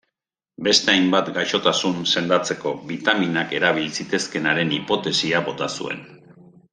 [0.67, 6.03] Beste hainbat gaixotasun sendatzeko bitaminak erabil zitezkeenaren hipotesia bota zuen.